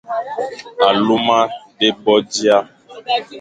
Aluma 0.87 1.39
dé 1.77 1.87
bo 2.01 2.13
dia, 2.31 2.57